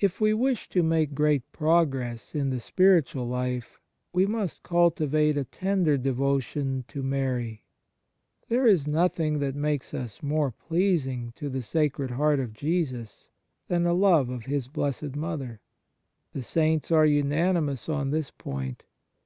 If 0.00 0.22
we 0.22 0.32
wish 0.32 0.70
to 0.70 0.82
make 0.82 1.12
great 1.14 1.52
progress 1.52 2.34
in 2.34 2.48
the 2.48 2.58
spiritual 2.58 3.26
life, 3.28 3.78
we 4.10 4.24
must 4.24 4.62
cultivate 4.62 5.36
a 5.36 5.44
tender 5.44 5.98
devotion 5.98 6.84
to 6.88 7.02
Mary. 7.02 7.66
There 8.48 8.66
is 8.66 8.88
nothing 8.88 9.40
that 9.40 9.54
makes 9.54 9.92
us 9.92 10.22
more 10.22 10.50
pleasing 10.50 11.34
to 11.36 11.50
the 11.50 11.60
Sacred 11.60 12.12
Heart 12.12 12.40
of 12.40 12.54
Jesus 12.54 13.28
than 13.68 13.84
a 13.84 13.92
love 13.92 14.30
of 14.30 14.46
His 14.46 14.66
Blessed 14.66 15.14
Mother. 15.14 15.60
The 16.32 16.40
Saints 16.42 16.90
are 16.90 17.04
unanimous 17.04 17.86
on 17.86 18.12
this 18.12 18.30
point. 18.30 18.86